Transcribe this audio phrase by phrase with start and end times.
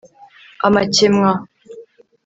[0.67, 1.31] amakemwa